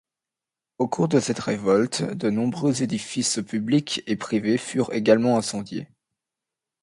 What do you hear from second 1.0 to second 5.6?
de cette révolte de nombreux édifices publics et privés furent également